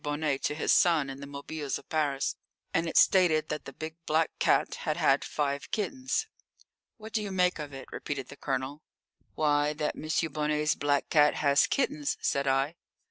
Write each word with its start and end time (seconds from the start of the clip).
Bonnet 0.03 0.41
to 0.41 0.55
his 0.55 0.73
son 0.73 1.11
in 1.11 1.19
the 1.19 1.27
Mobiles 1.27 1.77
at 1.77 1.87
Paris, 1.87 2.35
and 2.73 2.87
it 2.89 2.97
stated 2.97 3.49
that 3.49 3.65
the 3.65 3.71
big 3.71 3.95
black 4.07 4.31
cat 4.39 4.73
had 4.81 4.97
had 4.97 5.23
five 5.23 5.69
kittens. 5.69 6.25
"What 6.97 7.13
do 7.13 7.21
you 7.21 7.31
make 7.31 7.59
of 7.59 7.71
it?" 7.71 7.85
repeated 7.91 8.29
the 8.29 8.35
Colonel. 8.35 8.81
"Why, 9.35 9.73
that 9.73 9.93
M. 9.95 10.31
Bonnet's 10.33 10.73
black 10.73 11.11
cat 11.11 11.35
has 11.35 11.67
kittens," 11.67 12.17
said 12.19 12.47
I. 12.47 12.77